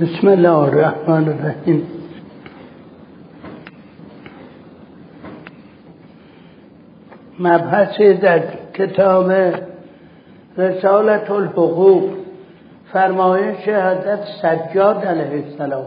[0.00, 1.86] بسم الله الرحمن الرحیم.
[7.38, 8.42] مبحثی در
[8.74, 9.32] کتاب
[10.58, 12.10] رسالت الحقوق
[12.92, 15.86] فرمایش حضرت سجاد علیه السلام.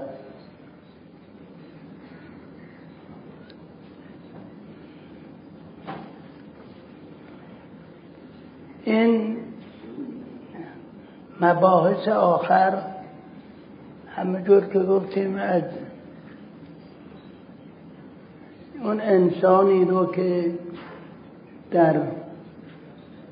[8.86, 9.38] این
[11.42, 12.91] مباحث آخر
[14.22, 14.44] همه
[14.74, 15.64] که گفتیم از
[18.84, 20.52] اون انسانی رو که
[21.72, 21.96] در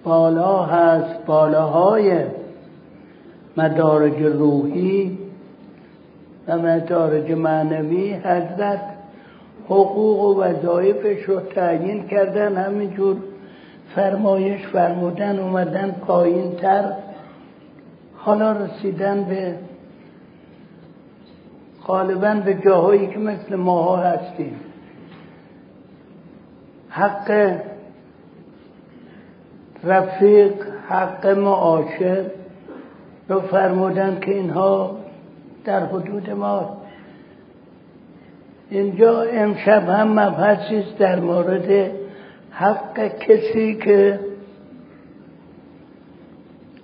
[0.04, 2.24] بالا هست بالاهای
[3.58, 5.18] مدارج روحی
[6.48, 8.82] و مدارج معنوی حضرت
[9.66, 13.18] حقوق و وظایفش رو تعیین کردن همینجور
[13.96, 16.94] فرمایش فرمودن اومدن پایین تر
[18.16, 19.69] حالا رسیدن به
[21.90, 24.60] غالبا به جاهایی که مثل ماها هستیم.
[26.90, 27.58] حق
[29.84, 30.54] رفیق
[30.90, 32.26] حق معاشر
[33.30, 34.98] رو فرمودن که اینها
[35.66, 36.78] در حدود ما.
[38.70, 41.92] اینجا امشب هم مبحثی است در مورد
[42.52, 44.20] حق کسی که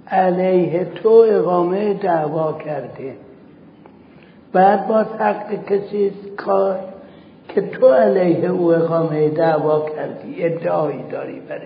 [0.07, 3.24] علیه تو اقامه دعوا کرده.
[4.55, 6.79] بعد باز حق کسی کار
[7.49, 11.61] که تو علیه او اقامه دعوا کردی ادعایی داری برش.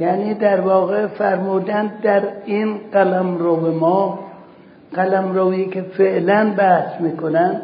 [0.00, 4.18] یعنی در واقع فرمودن در این قلم رو ما
[4.94, 7.62] قلم روی که فعلا بحث می‌کنن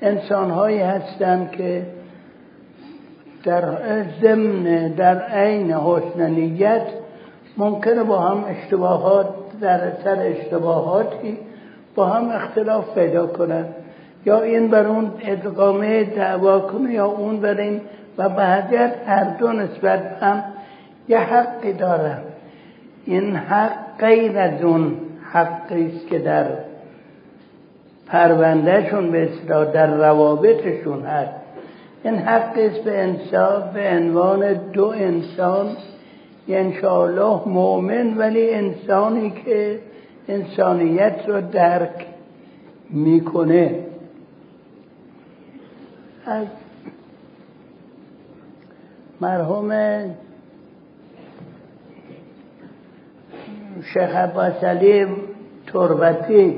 [0.00, 1.86] انسان هایی هستند که
[3.44, 3.64] در
[4.22, 6.86] ضمن در عین حسن نیت
[7.56, 11.38] ممکنه با هم اشتباهات در سر اشتباهاتی
[11.94, 13.74] با هم اختلاف پیدا کنند.
[14.26, 17.80] یا این بر اون ادغامه دعوا کنه یا اون بر این
[18.18, 20.44] و بعدیت هر دو نسبت هم
[21.08, 22.18] یه حقی دارن.
[23.04, 24.96] این حق غیر از اون
[25.32, 26.46] حقی است که در
[28.06, 31.32] پروندهشون به اصطلاح در روابطشون هست.
[32.04, 35.66] این حق است به انصاف به عنوان دو انسان
[36.48, 39.78] انشاءالله مؤمن ولی انسانی که
[40.28, 42.06] انسانیت رو درک
[42.90, 43.78] می‌کنه.
[46.26, 46.46] از
[49.20, 49.70] مرحوم
[53.82, 55.06] شیخ عباس علی
[55.66, 56.56] تربتی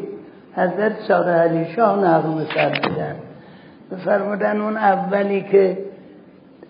[0.56, 3.16] حضرت ساره علی شاه نقل کردن
[4.04, 5.78] فرمودن اون اولی که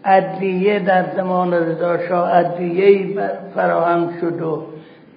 [0.04, 3.16] ادویه در زمان رضا شاه ادویه
[3.54, 4.62] فراهم شد و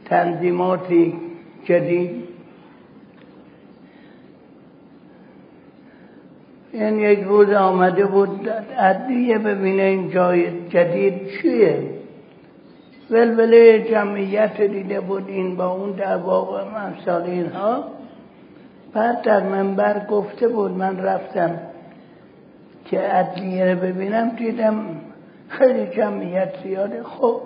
[0.05, 1.13] تنظیماتی
[1.65, 2.27] جدید.
[6.73, 11.79] این یک روز آمده بود ادویه ببینه این جای جدید چیه.
[13.09, 17.83] ولوله جمعیت دیده بود این با اون دعوا و امثال اینها.
[18.93, 21.59] بعد در منبر گفته بود من رفتم
[22.89, 24.75] که عدلیه رو ببینم دیدم
[25.49, 27.03] خیلی جمعیت زیاده.
[27.03, 27.41] خب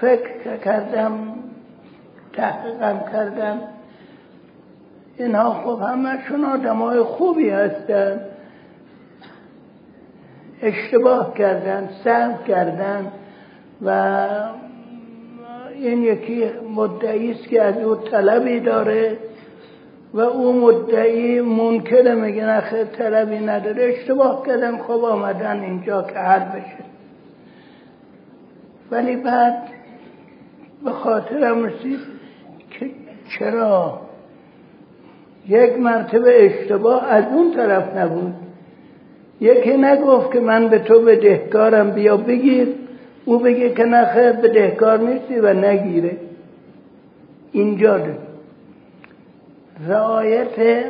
[0.00, 1.12] فکر کردم
[2.32, 3.60] تحقیقم کردم.
[5.18, 8.20] اینها خب همشون آدم های خوبی هستن.
[10.62, 13.12] اشتباه کردن سهم کردن
[13.82, 14.26] و
[15.74, 19.16] این یکی مدعی است که از او طلبی داره.
[20.14, 23.84] و او مدعی منکر میگه نخیر طلبی نداره.
[23.84, 26.84] اشتباه کردم خب آمدن اینجا که حل بشه.
[28.90, 29.54] ولی بعد
[30.84, 31.98] به خاطرم رسید
[32.70, 32.90] که
[33.38, 34.00] چرا؟
[35.48, 38.34] یک مرتبه اشتباه از اون طرف نبود.
[39.40, 42.68] یکی نگفت که من به تو بدهکارم بیا بگیر.
[43.24, 46.16] او بگه که نخیر بدهکار نیستی و نگیره.
[47.52, 48.27] اینجا ده.
[49.86, 50.84] رعایت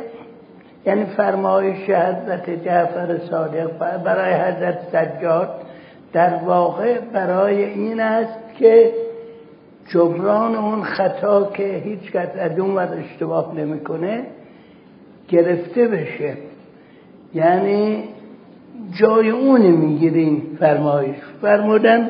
[0.85, 5.49] یعنی فرمایش حضرت جعفر صادق برای حضرت سجاد
[6.13, 8.91] در واقع برای این است که
[9.87, 14.23] جبران اون خطا که هیچ کس از اون ور اشتباه نمی‌کنه
[15.27, 16.33] گرفته بشه.
[17.33, 18.03] یعنی
[18.99, 21.15] جای اون می‌گیریم فرمایش.
[21.41, 22.09] فرمودن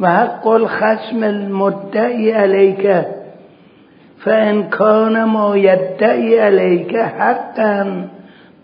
[0.00, 3.06] و حق الخصم المدعی علیکه
[4.24, 8.04] فان کان ما یدعی علیک حقا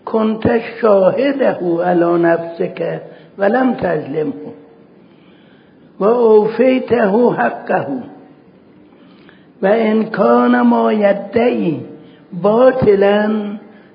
[0.05, 0.47] کنت
[0.81, 3.01] شاهده علی نفسك
[3.37, 4.33] ولم تظلمه.
[5.99, 7.87] و اوفیته حقه.
[9.61, 11.79] و انکان ما یدعی
[12.41, 13.31] باطلا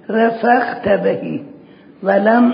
[0.08, 1.40] رفقت بهی
[2.02, 2.52] ولم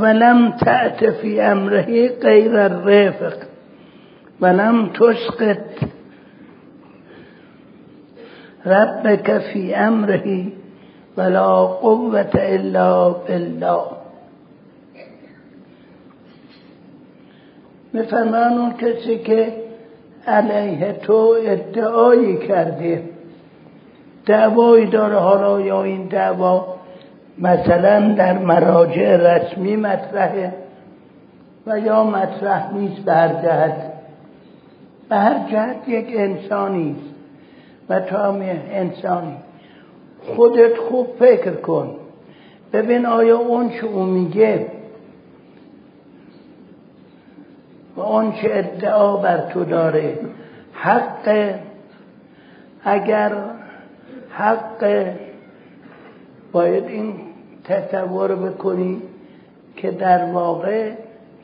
[0.00, 3.53] ولم تأت في أمره غير الرفق.
[4.40, 5.88] ولم تسقط.
[8.66, 10.46] ربك في أمره
[11.16, 13.84] ولا قوة إلا بالله.
[17.94, 19.52] میفرمان اون کسی که
[20.26, 23.02] علیه تو ادعایی کرده
[24.26, 26.66] دعوایی داره حالا یا این دعوا
[27.38, 30.52] مثلا در مراجع رسمی مطرحه
[31.66, 33.93] و یا مطرح نیست به جهت.
[35.14, 36.96] به هر جهت یک انسانی
[37.88, 38.40] و تو هم
[38.70, 39.36] انسانی.
[40.20, 41.96] خودت خوب فکر کن.
[42.72, 44.66] ببین آیا اون چه او میگه
[47.96, 50.18] و اون چه ادعا بر تو داره
[50.72, 51.54] حق
[52.84, 53.32] اگر
[54.30, 55.06] حق
[56.52, 57.14] باید این
[57.64, 59.02] تصور بکنی
[59.76, 60.90] که در واقع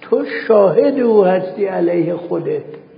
[0.01, 2.90] تو شاهد او هستی علیه خودت.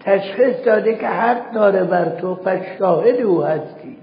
[0.00, 3.96] تشخیص داده که حق داره بر تو پس شاهد او هستی.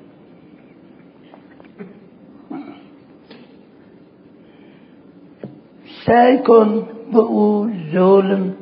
[6.06, 8.56] سعی کن به او ظلم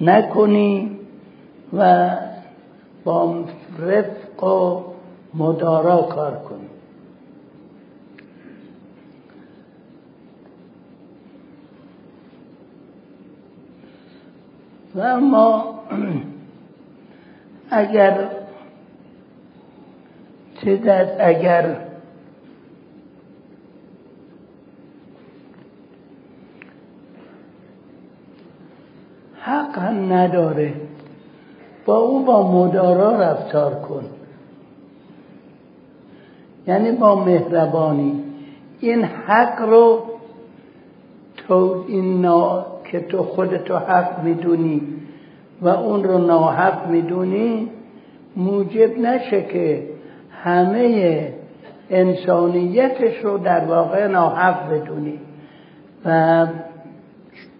[0.00, 0.98] نکنی
[1.72, 2.10] و
[3.04, 3.44] با
[3.78, 4.82] رفق و
[5.34, 6.70] مدارا کار کنی.
[14.94, 15.74] و اما
[17.70, 18.28] اگر
[20.64, 21.76] چه اگر
[29.40, 30.74] حق هم نداره
[31.84, 34.04] با او با مدارا رفتار کن.
[36.66, 38.24] یعنی با مهربانی.
[38.80, 40.02] این حق رو
[41.36, 42.66] تو این نا...
[42.84, 44.99] که تو خودتو حق می‌دونی.
[45.62, 47.68] و اون رو ناحق می‌دونی
[48.36, 49.82] موجب نشه که
[50.42, 51.34] همه
[51.90, 55.18] انسانیتش رو در واقع ناحق بدونی.
[56.04, 56.46] و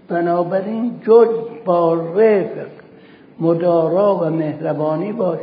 [0.09, 1.29] بنابراین جز
[1.65, 2.67] با رفق
[3.41, 5.41] مدارا و مهربانی باش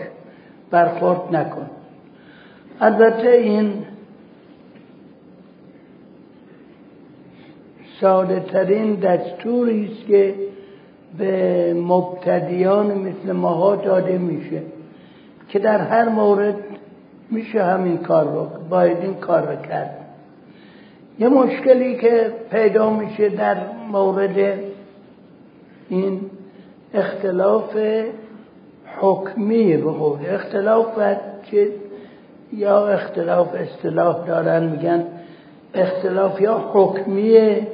[0.71, 1.69] برخورد نکن.
[2.81, 3.74] البته این
[8.01, 10.36] ساده ترین دستوری است که
[11.18, 14.62] به مبتدیان مثل ماها داده میشه
[15.50, 16.56] که در هر مورد
[17.31, 19.98] میشه همین کار رو باید این کار رو کرد.
[21.19, 23.57] یه مشکلی که پیدا میشه در
[23.92, 24.59] مورد
[25.89, 26.21] این
[26.94, 27.77] اختلاف
[29.00, 30.86] حکمی قول اختلاف
[31.51, 31.68] چه
[32.53, 35.03] یا اختلاف اصطلاح دارن میگن
[35.74, 37.68] اختلاف یا حکمیه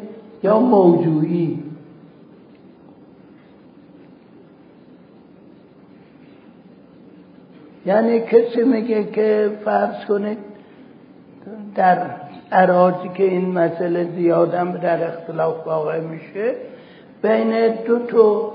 [0.44, 1.59] یا موضوعی.
[7.85, 10.38] یعنی کسی میگه که فرض کنید
[11.75, 11.97] در
[12.51, 16.56] عراضی که این مسئله زیادم در اختلاف واقع میشه
[17.21, 18.51] بین دو تا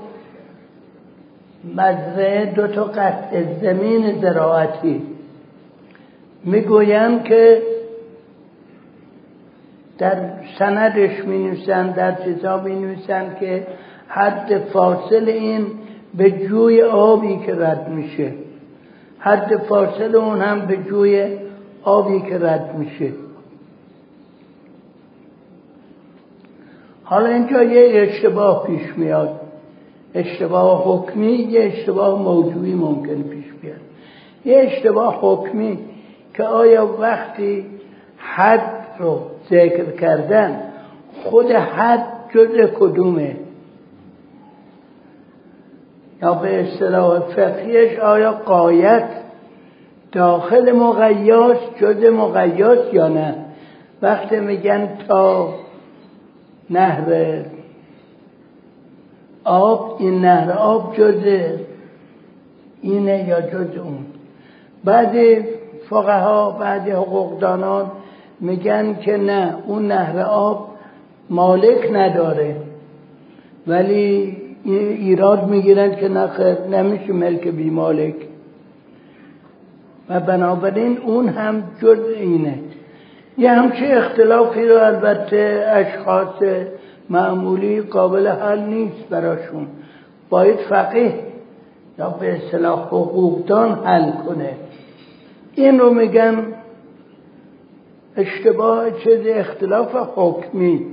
[1.75, 5.01] مزرعه دو تا قطع زمین زراعتی
[6.43, 7.61] می‌گویم که
[9.97, 10.15] در
[10.59, 13.67] سندش می نویسن در چیزا می نویسن که
[14.07, 15.67] حد فاصل این
[16.17, 18.33] به جوی آبی که رد میشه.
[19.19, 21.37] حد فاصل اون هم به جوی
[21.83, 23.11] آبی که رد میشه.
[27.03, 29.41] حالا اینجا یه اشتباه پیش میاد.
[30.13, 33.79] اشتباه حکمی یه اشتباه موضوعی ممکن پیش بیاد.
[34.45, 35.79] یه اشتباه حکمی
[36.33, 37.65] که آیا وقتی
[38.17, 40.61] حد رو ذکر کردن
[41.23, 43.35] خود حد جز کدومه؟
[46.21, 49.09] یا به اصطلاح فقهیش آیا قایت
[50.11, 53.35] داخل مقیاس جز مقیاس یا نه؟
[54.01, 55.53] وقتی میگن تا
[56.69, 57.41] نهر
[59.43, 61.23] آب این نهر آب جز
[62.81, 64.05] اینه یا جز اون؟
[64.85, 65.39] بعضی
[65.89, 67.91] فقها بعضی حقوقدانان
[68.39, 70.69] میگن که نه اون نهر آب
[71.29, 72.55] مالک نداره.
[73.67, 78.15] ولی ایراد می‌گیرن که نخیر نمیشه ملک بی مالک.
[80.09, 82.59] و بنابراین اون هم جز اینه.
[83.37, 86.43] یه همچه اختلافی رو البته اشخاص
[87.09, 89.67] معمولی قابل حل نیست براشون.
[90.29, 91.13] باید فقیه
[91.99, 94.53] یا به اصطلاح حقوقدان حل کنه.
[95.55, 96.45] این رو میگن
[98.17, 100.85] اشتباه چیز اختلاف حکمی.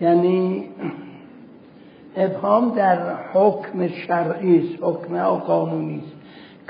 [0.00, 0.64] یعنی
[2.16, 2.98] ابهام در
[3.34, 6.16] حکم شرعی است حکم قانونی است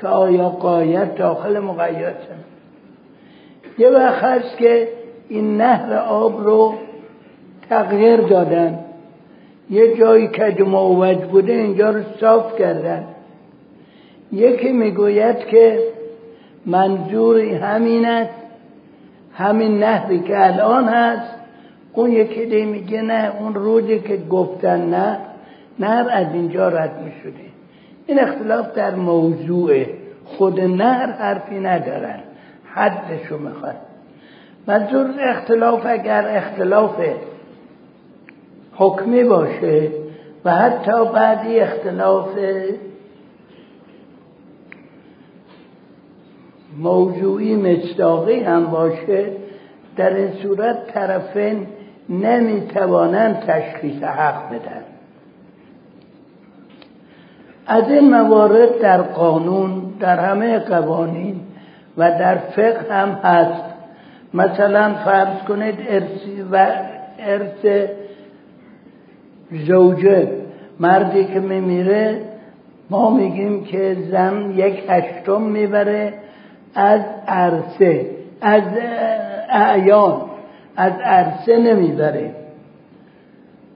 [0.01, 2.17] که آیا قایت داخل مقید
[3.79, 4.89] یه وقت هست که
[5.29, 6.75] این نهر آب رو
[7.69, 8.79] تغییر دادن.
[9.71, 13.05] یه جایی که موج بوده اینجا رو صاف کردن.
[14.33, 15.79] یکی می‌گوید که
[16.67, 18.35] منظور همین است
[19.33, 21.31] همین نهری که الان هست.
[21.93, 25.19] اون یکی دی میگه نه اون روزی که گفتن نه
[25.79, 27.45] نهر از اینجا رد می‌شده.
[28.07, 29.85] این اختلاف در موضوع
[30.25, 32.19] خود نهر حرفی ندارن.
[32.65, 33.77] حدشو می‌خواد.
[34.67, 37.01] منظور اختلاف اگر اختلاف
[38.75, 39.89] حکمی باشه
[40.45, 42.29] و حتی بعدی اختلاف
[46.79, 49.27] موضوعی مصداقی هم باشه
[49.97, 51.67] در این صورت طرفین
[52.09, 54.85] نمی‌توانند تشخیص حق بدن.
[57.67, 61.41] از این موارد در قانون در همه قوانین
[61.97, 63.63] و در فقه هم هست.
[64.35, 66.67] مثلا فرض کنید ارسی و
[67.19, 67.89] ارث
[69.67, 70.29] زوجه
[70.81, 72.21] مردی که میمیره
[72.91, 76.13] ما میگیم که زن یک هشتم می‌بره
[76.75, 78.07] از عرصه
[78.41, 78.63] از
[79.49, 80.21] اعیان
[80.77, 82.31] از عرصه نمی‌بره.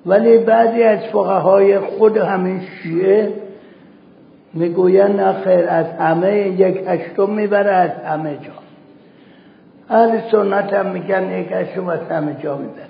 [0.07, 3.33] ولی بعضی از فقهای خود همین شیعه
[4.55, 8.53] می‌گوین نه خیر از همه یک هشتم می‌بره از همه جا.
[9.97, 12.85] اهل سنت هم میگن یک هشتم از همه جا می‌بره.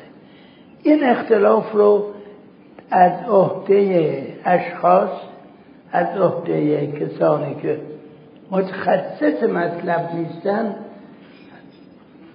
[0.82, 2.04] این اختلاف رو
[2.90, 5.10] از عهده اشخاص
[5.92, 7.80] از عهده کسانی که
[8.50, 10.74] متخصص مطلب نیستن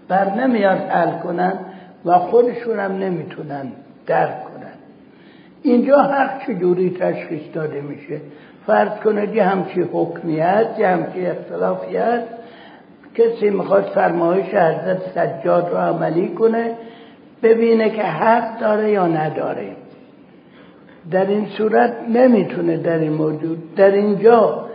[0.07, 1.53] بر نمیاد حل کنن
[2.05, 3.71] و خودشون هم نمی‌تونن
[4.07, 4.73] درک کنن.
[5.63, 8.21] اینجا حق چجوری تشخیص داده میشه
[8.67, 12.23] فرض کنید یه همچی حکمیت یه همچی اختلافیت
[13.15, 16.71] کسی می‌خواد فرمایش حضرت سجاد رو عملی کنه
[17.43, 19.71] ببینه که حق داره یا نداره.
[21.11, 24.65] در این صورت نمی‌تونه در این موجود در اینجا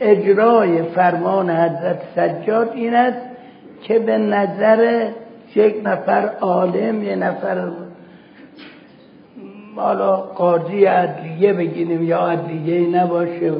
[0.00, 3.20] اجرای فرمان حضرت سجاد این است
[3.82, 5.08] که به نظر
[5.54, 7.58] یک نفر عالم یه نفر
[9.78, 13.52] حالا قاضی عدلیه بگیریم یا عدلیه نباشه.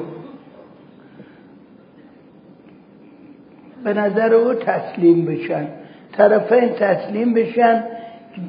[3.84, 5.68] به نظر او تسلیم بشن.
[6.12, 7.84] طرفین تسلیم بشن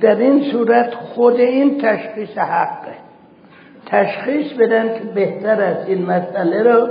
[0.01, 2.93] در این صورت خود این تشخیص حقه.
[3.85, 5.89] تشخیص بدن که بهتر است.
[5.89, 6.88] این مسئله رو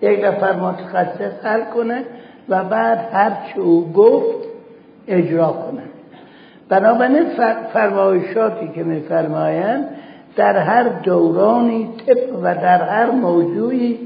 [0.00, 2.02] یک نفر متخصص حل کنه
[2.48, 4.48] و بعد هر چه او گفت
[5.08, 5.82] اجرا کنه.
[6.68, 7.24] بنابراین
[7.72, 9.88] فرمایشاتی که میفرمایند
[10.36, 13.98] در هر دورانی طبق و در هر موضوعی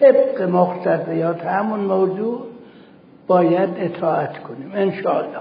[0.00, 2.40] طبق مقتضیات همون موضوع
[3.26, 5.40] باید اطاعت کنیم انشاءالله.